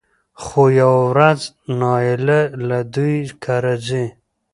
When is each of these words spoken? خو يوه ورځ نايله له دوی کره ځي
خو 0.43 0.61
يوه 0.79 0.99
ورځ 1.11 1.39
نايله 1.79 2.41
له 2.67 2.79
دوی 2.93 3.15
کره 3.43 3.75
ځي 3.87 4.05